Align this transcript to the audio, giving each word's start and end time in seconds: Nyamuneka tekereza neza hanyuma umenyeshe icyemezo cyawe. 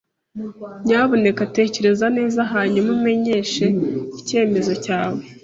Nyamuneka 0.85 1.43
tekereza 1.55 2.05
neza 2.17 2.39
hanyuma 2.53 2.89
umenyeshe 2.97 3.65
icyemezo 4.19 4.73
cyawe. 4.85 5.21